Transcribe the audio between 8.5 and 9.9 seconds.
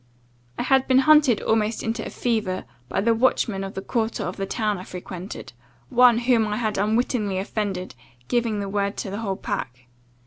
the word to the whole pack.